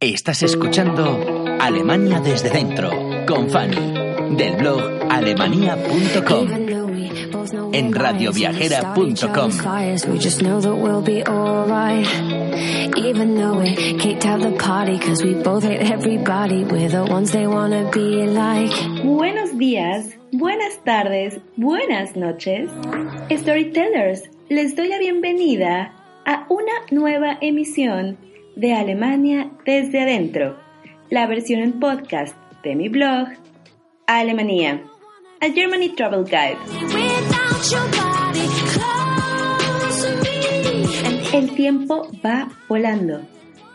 [0.00, 2.90] Estás escuchando Alemania desde dentro
[3.26, 6.48] con Fanny del blog alemania.com
[7.72, 9.50] en radioviajera.com.
[12.96, 16.64] Even though we kicked out the party cause we both hate everybody.
[16.64, 18.72] We're the ones they wanna be like.
[19.04, 22.70] Buenos días, buenas tardes, buenas noches.
[23.30, 25.92] Storytellers, les doy la bienvenida
[26.26, 28.16] a una nueva emisión
[28.56, 30.56] de Alemania desde adentro,
[31.10, 33.28] la versión en podcast de mi blog
[34.06, 34.82] Alemania,
[35.40, 36.58] a Germany Travel Guide.
[41.32, 43.22] El tiempo va volando.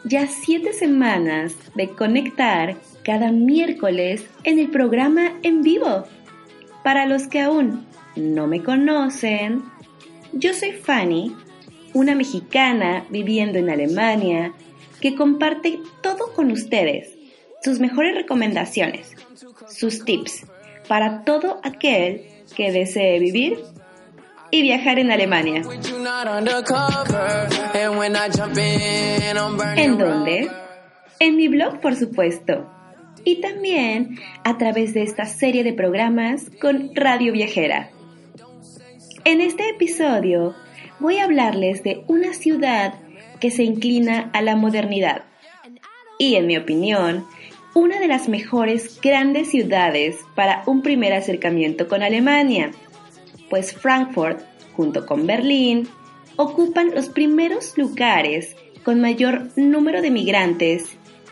[0.05, 6.05] Ya siete semanas de conectar cada miércoles en el programa en vivo.
[6.83, 9.63] Para los que aún no me conocen,
[10.31, 11.35] yo soy Fanny,
[11.93, 14.53] una mexicana viviendo en Alemania
[15.01, 17.15] que comparte todo con ustedes,
[17.63, 19.15] sus mejores recomendaciones,
[19.67, 20.45] sus tips
[20.87, 22.23] para todo aquel
[22.55, 23.59] que desee vivir
[24.51, 25.61] y viajar en Alemania.
[29.75, 30.49] ¿En dónde?
[31.19, 32.69] En mi blog, por supuesto.
[33.23, 37.91] Y también a través de esta serie de programas con Radio Viajera.
[39.25, 40.55] En este episodio
[40.99, 42.95] voy a hablarles de una ciudad
[43.39, 45.23] que se inclina a la modernidad.
[46.17, 47.25] Y en mi opinión,
[47.73, 52.71] una de las mejores grandes ciudades para un primer acercamiento con Alemania
[53.49, 54.41] pues Frankfurt,
[54.75, 55.87] junto con Berlín,
[56.35, 60.85] ocupan los primeros lugares con mayor número de migrantes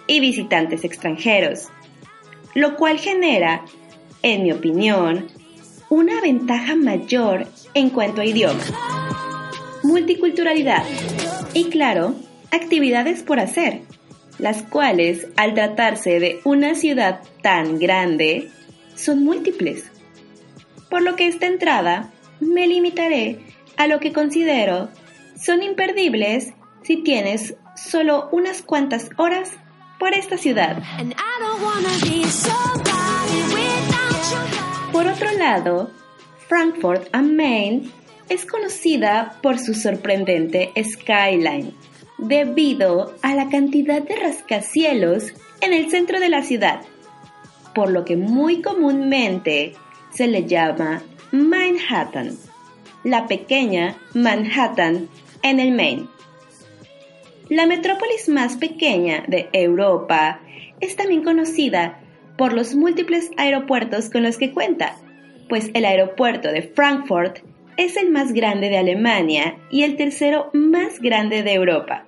[0.08, 1.68] y visitantes extranjeros,
[2.56, 3.64] lo cual genera,
[4.22, 5.28] en mi opinión,
[5.90, 8.64] una ventaja mayor en cuanto a idioma,
[9.84, 10.84] multiculturalidad
[11.54, 12.16] y, claro,
[12.52, 13.82] actividades por hacer,
[14.40, 18.50] las cuales, al tratarse de una ciudad tan grande,
[18.96, 19.86] son múltiples
[20.90, 23.40] por lo que esta entrada me limitaré
[23.78, 24.90] a lo que considero
[25.40, 26.54] son imperdibles
[26.84, 29.52] si tienes solo unas cuantas horas
[30.00, 30.82] por esta ciudad.
[34.92, 35.92] Por otro lado,
[36.48, 37.92] Frankfurt am Main
[38.30, 41.74] es conocida por su sorprendente skyline,
[42.18, 46.82] debido a la cantidad de rascacielos en el centro de la ciudad,
[47.74, 49.74] por lo que muy comúnmente
[50.12, 52.38] se le llama Manhattan,
[53.04, 55.10] la pequeña Manhattan
[55.44, 56.08] en el Maine.
[57.50, 60.42] La metrópolis más pequeña de Europa
[60.80, 62.00] es también conocida
[62.38, 64.96] por los múltiples aeropuertos con los que cuenta,
[65.48, 67.40] pues el aeropuerto de Frankfurt
[67.78, 72.06] es el más grande de Alemania y el tercero más grande de Europa.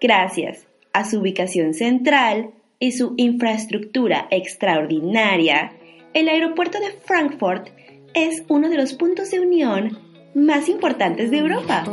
[0.00, 5.72] Gracias a su ubicación central y su infraestructura extraordinaria,
[6.14, 7.68] el aeropuerto de Frankfurt
[8.14, 9.98] es uno de los puntos de unión
[10.34, 11.84] más importantes de Europa.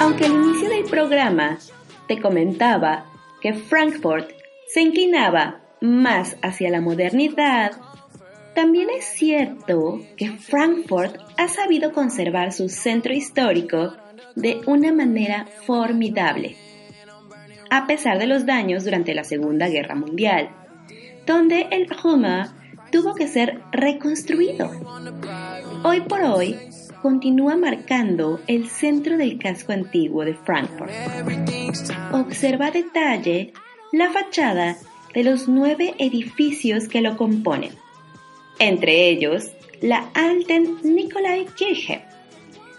[0.00, 1.58] Aunque al inicio del programa
[2.08, 3.04] te comentaba
[3.42, 4.30] que Frankfurt
[4.66, 7.72] se inclinaba más hacia la modernidad,
[8.54, 13.94] también es cierto que Frankfurt ha sabido conservar su centro histórico
[14.36, 16.56] de una manera formidable,
[17.70, 20.48] a pesar de los daños durante la Segunda Guerra Mundial,
[21.26, 22.63] donde el Hummer
[22.94, 24.70] tuvo que ser reconstruido.
[25.82, 26.56] Hoy por hoy,
[27.02, 30.92] continúa marcando el centro del casco antiguo de Frankfurt.
[32.12, 33.52] Observa detalle
[33.90, 34.76] la fachada
[35.12, 37.72] de los nueve edificios que lo componen,
[38.60, 39.50] entre ellos
[39.80, 42.04] la Alten Nikolai Kirche.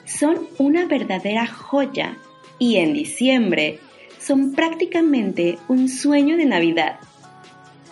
[0.06, 2.16] Son una verdadera joya
[2.58, 3.80] y en diciembre
[4.18, 7.00] son prácticamente un sueño de Navidad,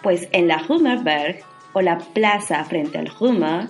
[0.02, 1.44] pues en la Hummerberg
[1.74, 3.70] o la plaza frente al Hummer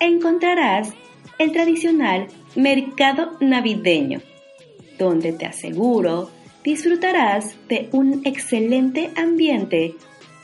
[0.00, 0.92] encontrarás
[1.38, 4.20] el tradicional mercado navideño,
[4.98, 6.30] donde te aseguro
[6.64, 9.94] disfrutarás de un excelente ambiente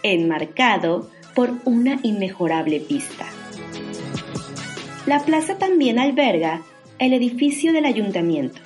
[0.03, 3.27] enmarcado por una inmejorable vista.
[5.07, 6.63] La plaza también alberga
[6.99, 8.61] el edificio del ayuntamiento,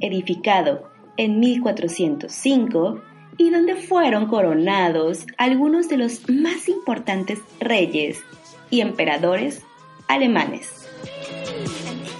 [0.00, 3.00] edificado en 1405
[3.36, 8.20] y donde fueron coronados algunos de los más importantes reyes
[8.70, 9.62] y emperadores
[10.08, 10.88] alemanes.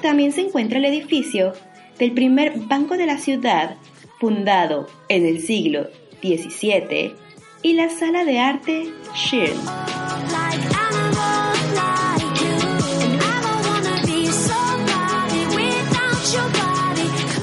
[0.01, 1.53] También se encuentra el edificio
[1.99, 3.77] del primer banco de la ciudad,
[4.19, 5.89] fundado en el siglo
[6.23, 7.15] XVII,
[7.63, 9.59] y la sala de arte Schirn.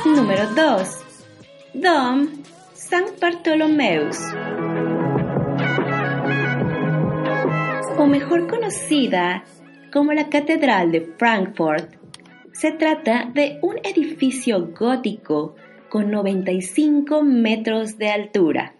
[0.05, 0.97] Número 2.
[1.73, 2.27] Dom
[2.89, 3.19] St.
[3.21, 4.17] Bartholomeus.
[7.99, 9.43] O mejor conocida
[9.93, 11.93] como la Catedral de Frankfurt,
[12.51, 15.55] se trata de un edificio gótico
[15.89, 18.73] con 95 metros de altura.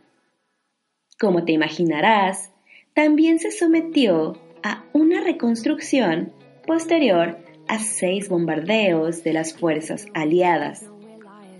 [1.19, 2.51] Como te imaginarás,
[2.95, 6.33] también se sometió a una reconstrucción
[6.65, 10.83] posterior a seis bombardeos de las fuerzas aliadas,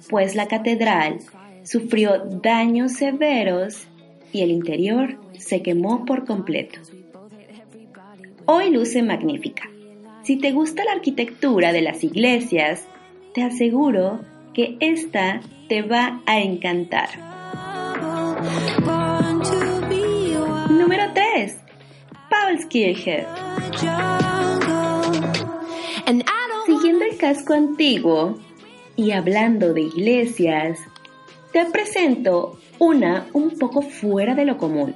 [0.10, 1.20] pues la catedral
[1.64, 3.88] sufrió daños severos
[4.32, 6.80] y el interior se quemó por completo.
[8.46, 9.70] Hoy luce magnífica
[10.30, 12.86] si te gusta la arquitectura de las iglesias,
[13.34, 14.20] te aseguro
[14.54, 17.10] que esta te va a encantar.
[20.70, 21.58] Número 3.
[22.30, 23.26] Paulskirche.
[26.68, 28.38] Siguiendo el casco antiguo
[28.96, 30.78] y hablando de iglesias,
[31.52, 34.94] te presento una un poco fuera de lo común,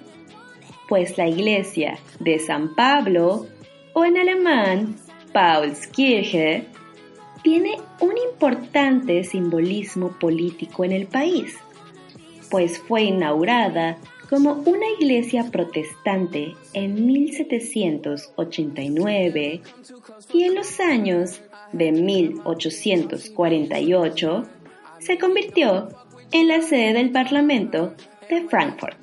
[0.87, 3.47] pues la iglesia de San Pablo,
[3.93, 4.95] o en alemán
[5.31, 6.65] Paulskirche
[7.43, 11.57] tiene un importante simbolismo político en el país,
[12.49, 13.99] pues fue inaugurada
[14.29, 19.61] como una iglesia protestante en 1789
[20.33, 21.41] y en los años
[21.71, 24.43] de 1848
[24.99, 25.89] se convirtió
[26.33, 27.93] en la sede del Parlamento
[28.29, 28.97] de Frankfurt,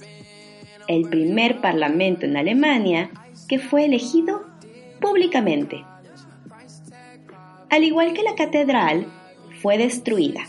[0.87, 3.11] el primer parlamento en Alemania
[3.49, 4.45] que fue elegido
[5.01, 5.85] públicamente
[7.71, 9.07] al igual que la catedral,
[9.63, 10.43] fue destruida.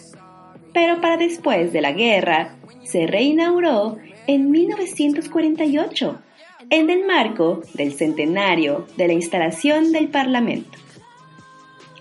[0.74, 3.98] Pero para después de la guerra, se reinauguró
[4.28, 6.20] en 1948,
[6.70, 10.78] en el marco del centenario de la instalación del Parlamento.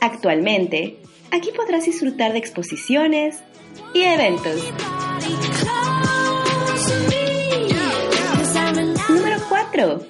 [0.00, 0.97] Actualmente,
[1.31, 3.43] aquí podrás disfrutar de exposiciones
[3.94, 4.73] y eventos.
[9.09, 10.06] Número 4.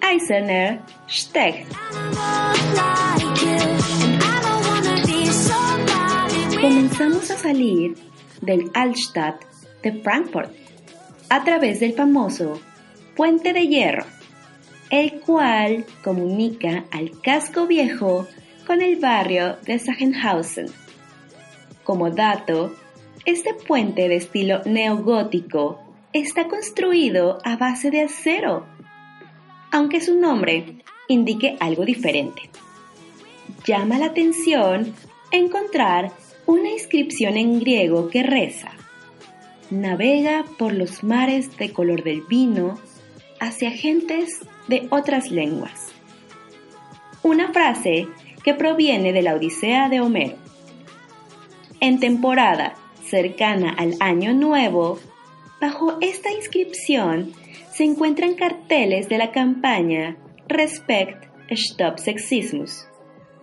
[0.00, 1.66] Eisener Steg.
[6.62, 7.96] comenzamos a salir
[8.40, 9.42] del Altstadt
[9.82, 10.52] de Frankfurt
[11.28, 12.60] a través del famoso
[13.16, 14.04] Puente de Hierro,
[14.90, 18.28] el cual comunica al casco viejo
[18.64, 20.66] con el barrio de Sachsenhausen.
[21.82, 22.72] Como dato,
[23.24, 25.80] este puente de estilo neogótico
[26.12, 28.66] está construido a base de acero,
[29.70, 32.42] aunque su nombre indique algo diferente.
[33.64, 34.92] Llama la atención
[35.30, 36.12] encontrar
[36.46, 38.72] una inscripción en griego que reza,
[39.70, 42.78] navega por los mares de color del vino
[43.40, 45.92] hacia gentes de otras lenguas.
[47.22, 48.08] Una frase
[48.42, 50.36] que proviene de la Odisea de Homero.
[51.80, 52.74] En temporada
[53.12, 54.98] cercana al Año Nuevo,
[55.60, 57.34] bajo esta inscripción
[57.70, 60.16] se encuentran carteles de la campaña
[60.48, 62.88] Respect Stop Sexismus,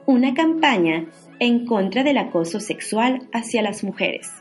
[0.08, 1.06] una campaña
[1.38, 4.32] en contra del acoso sexual hacia las mujeres.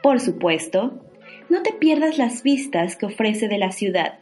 [0.00, 1.02] Por supuesto,
[1.48, 4.20] no te pierdas las vistas que ofrece de la ciudad,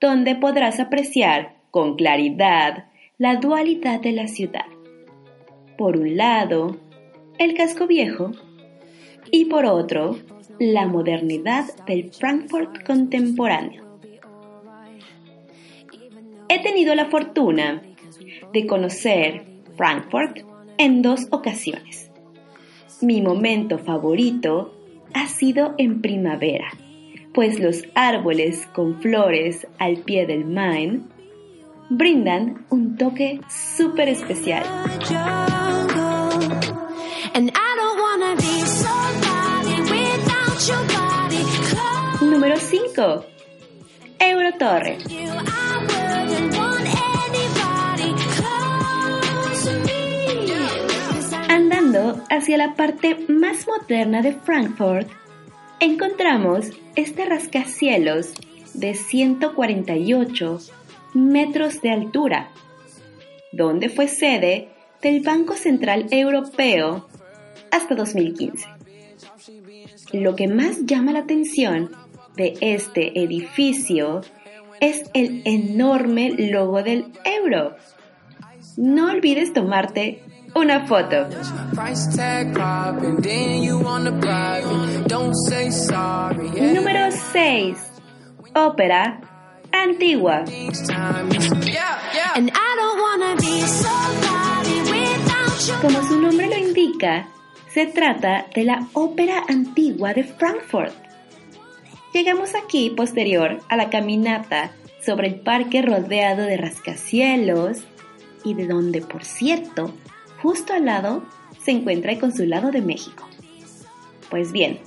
[0.00, 2.86] donde podrás apreciar con claridad
[3.18, 4.66] la dualidad de la ciudad.
[5.78, 6.76] Por un lado,
[7.38, 8.32] el casco viejo
[9.30, 10.16] y por otro,
[10.58, 13.84] la modernidad del Frankfurt contemporáneo.
[16.48, 17.82] He tenido la fortuna
[18.52, 19.44] de conocer
[19.76, 20.40] Frankfurt
[20.78, 22.10] en dos ocasiones.
[23.00, 24.74] Mi momento favorito
[25.14, 26.70] ha sido en primavera,
[27.32, 31.08] pues los árboles con flores al pie del Main
[31.88, 34.64] brindan un toque súper especial.
[42.40, 43.26] Número 5.
[44.18, 44.96] Eurotorre.
[51.50, 55.06] Andando hacia la parte más moderna de Frankfurt,
[55.80, 58.32] encontramos este rascacielos
[58.72, 60.60] de 148
[61.12, 62.48] metros de altura,
[63.52, 64.70] donde fue sede
[65.02, 67.06] del Banco Central Europeo
[67.70, 68.66] hasta 2015.
[70.14, 71.99] Lo que más llama la atención
[72.40, 74.22] de este edificio
[74.80, 77.76] es el enorme logo del euro.
[78.78, 81.28] No olvides tomarte una foto.
[86.74, 87.78] Número 6.
[88.54, 89.20] Ópera
[89.70, 90.44] antigua.
[95.82, 97.28] Como su nombre lo indica,
[97.68, 101.09] se trata de la ópera antigua de Frankfurt.
[102.12, 104.72] Llegamos aquí posterior a la caminata
[105.04, 107.78] sobre el parque rodeado de rascacielos
[108.44, 109.94] y de donde, por cierto,
[110.42, 111.24] justo al lado
[111.62, 113.28] se encuentra el Consulado de México.
[114.28, 114.80] Pues bien,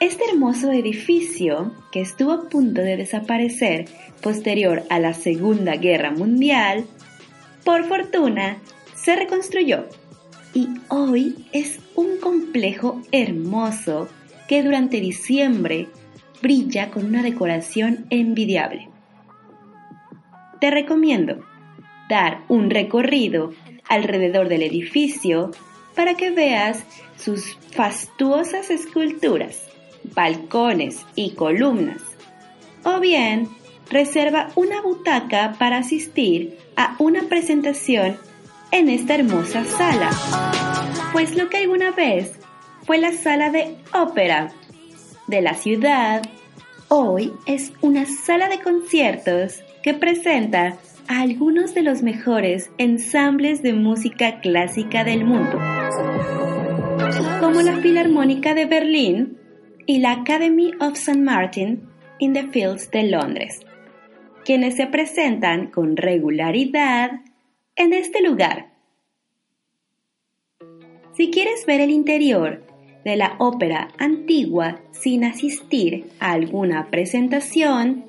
[0.00, 3.86] este hermoso edificio, que estuvo a punto de desaparecer
[4.20, 6.86] posterior a la Segunda Guerra Mundial,
[7.64, 8.58] por fortuna
[8.94, 9.86] se reconstruyó
[10.54, 14.08] y hoy es un complejo hermoso
[14.48, 15.88] que durante diciembre
[16.44, 18.90] brilla con una decoración envidiable.
[20.60, 21.42] Te recomiendo
[22.10, 23.52] dar un recorrido
[23.88, 25.52] alrededor del edificio
[25.96, 26.84] para que veas
[27.16, 29.62] sus fastuosas esculturas,
[30.14, 32.02] balcones y columnas.
[32.84, 33.48] O bien,
[33.88, 38.18] reserva una butaca para asistir a una presentación
[38.70, 40.10] en esta hermosa sala,
[41.12, 42.32] pues lo que alguna vez
[42.82, 44.52] fue la sala de ópera
[45.26, 46.22] de la ciudad,
[46.88, 50.76] hoy es una sala de conciertos que presenta
[51.08, 55.58] a algunos de los mejores ensambles de música clásica del mundo
[57.40, 59.38] como la Filarmónica de Berlín
[59.86, 61.20] y la Academy of St.
[61.20, 61.88] Martin
[62.18, 63.60] in the Fields de Londres,
[64.44, 67.20] quienes se presentan con regularidad
[67.76, 68.72] en este lugar.
[71.16, 72.64] Si quieres ver el interior
[73.04, 78.06] de la ópera antigua sin asistir a alguna presentación,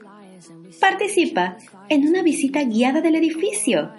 [0.79, 1.57] participa
[1.89, 3.91] en una visita guiada del edificio.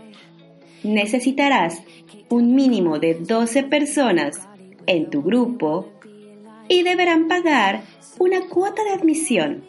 [0.82, 1.82] Necesitarás
[2.28, 4.46] un mínimo de 12 personas
[4.86, 5.92] en tu grupo
[6.68, 7.82] y deberán pagar
[8.18, 9.64] una cuota de admisión.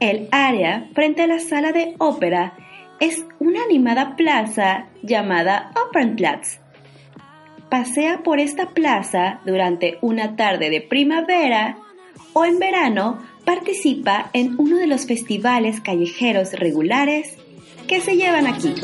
[0.00, 2.54] El área frente a la sala de ópera
[3.00, 6.60] es una animada plaza llamada Opernplatz.
[7.70, 11.78] Pasea por esta plaza durante una tarde de primavera
[12.32, 17.36] o en verano participa en uno de los festivales callejeros regulares
[17.86, 18.74] que se llevan aquí.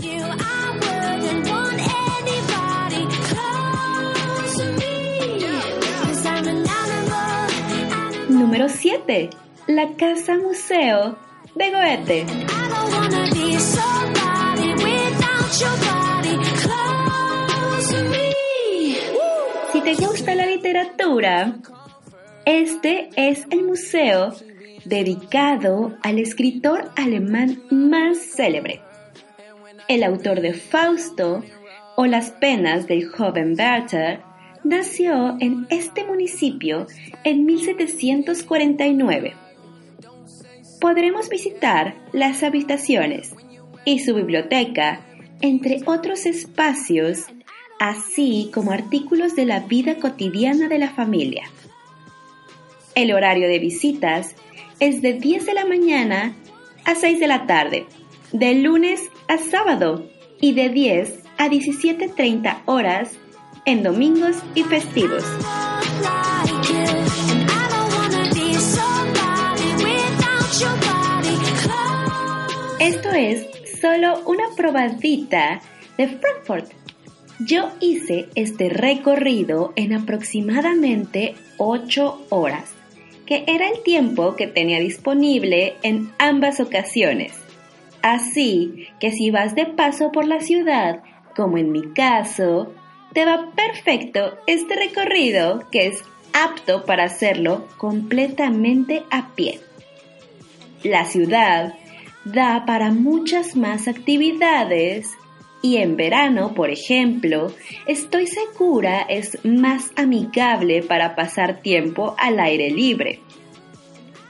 [8.29, 9.31] Número 7.
[9.67, 11.19] La Casa Museo
[11.57, 12.27] de Goethe.
[19.87, 21.59] Te gusta la literatura,
[22.45, 24.35] este es el museo
[24.85, 28.81] dedicado al escritor alemán más célebre,
[29.87, 31.45] el autor de Fausto
[31.95, 34.23] o Las penas del joven Werther
[34.65, 36.89] nació en este municipio
[37.23, 39.35] en 1749.
[40.81, 43.37] Podremos visitar las habitaciones
[43.85, 45.07] y su biblioteca,
[45.41, 47.27] entre otros espacios,
[47.79, 51.45] así como artículos de la vida cotidiana de la familia.
[52.95, 54.35] El horario de visitas
[54.81, 56.35] es de 10 de la mañana
[56.85, 57.87] a 6 de la tarde,
[58.33, 60.09] de lunes a sábado
[60.41, 63.13] y de 10 a 17.30 horas
[63.65, 65.25] en domingos y festivos.
[72.79, 73.47] Esto es
[73.81, 75.61] solo una probadita
[75.99, 76.86] de Frankfurt.
[77.39, 82.73] Yo hice este recorrido en aproximadamente 8 horas,
[83.27, 87.35] que era el tiempo que tenía disponible en ambas ocasiones.
[88.01, 91.03] Así que si vas de paso por la ciudad,
[91.35, 92.73] como en mi caso,
[93.13, 96.03] te va perfecto este recorrido que es
[96.33, 99.61] apto para hacerlo completamente a pie.
[100.83, 101.75] La ciudad
[102.25, 105.11] da para muchas más actividades
[105.67, 107.53] y en verano, por ejemplo,
[107.89, 113.19] estoy segura es más amigable para pasar tiempo al aire libre.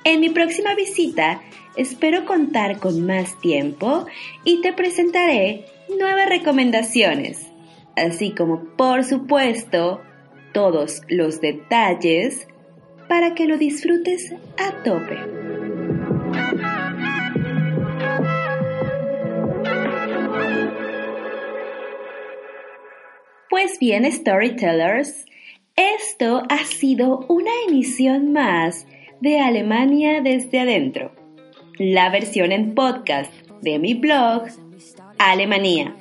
[0.05, 1.43] En mi próxima visita
[1.77, 4.07] espero contar con más tiempo
[4.45, 5.67] y te presentaré
[5.99, 7.47] nuevas recomendaciones,
[7.97, 10.01] así como por supuesto
[10.55, 12.49] todos los detalles
[13.11, 15.46] para que lo disfrutes a tope.
[23.57, 25.25] Pues bien, storytellers,
[25.77, 28.87] esto ha sido una emisión más
[29.23, 31.13] de Alemania desde adentro,
[31.79, 33.33] la versión en podcast
[33.63, 34.43] de mi blog
[35.17, 35.97] Alemania,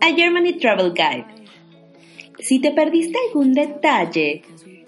[0.00, 1.26] a Germany Travel Guide.
[2.40, 4.42] Si te perdiste algún detalle,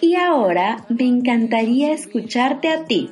[0.00, 3.10] y ahora me encantaría escucharte a ti.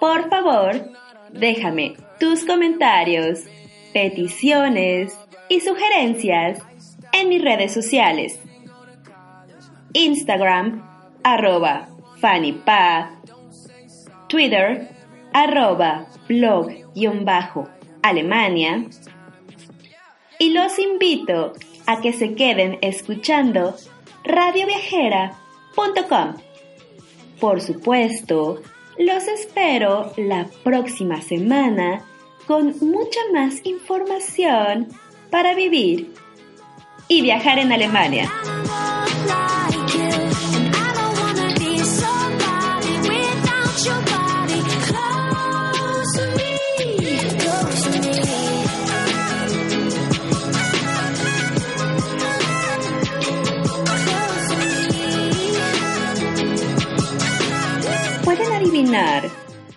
[0.00, 0.90] Por favor,
[1.32, 3.40] déjame tus comentarios,
[3.92, 5.18] peticiones
[5.48, 6.60] y sugerencias
[7.12, 8.38] en mis redes sociales.
[9.92, 10.88] Instagram,
[11.22, 11.88] arroba
[12.20, 13.10] FannyPath,
[14.28, 14.88] Twitter,
[15.32, 18.84] arroba blog-alemania.
[20.38, 21.54] Y los invito
[21.86, 23.74] a que se queden escuchando
[24.24, 26.34] radioviajera.com.
[27.40, 28.62] Por supuesto,
[28.98, 32.04] los espero la próxima semana
[32.46, 34.88] con mucha más información
[35.30, 36.12] para vivir
[37.08, 38.30] y viajar en Alemania.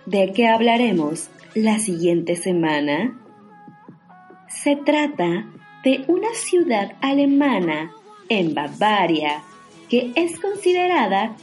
[0.08, 3.20] De qué hablaremos la siguiente semana?
[4.48, 5.46] Se trata
[5.84, 7.92] de una ciudad alemana
[8.30, 9.44] en Bavaria
[9.90, 11.36] que es considerada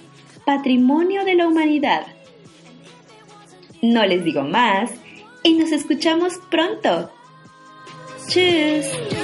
[0.46, 2.06] Patrimonio de la Humanidad.
[3.82, 4.90] No les digo más
[5.42, 7.10] y nos escuchamos pronto.
[8.28, 9.23] ¡Tschüss!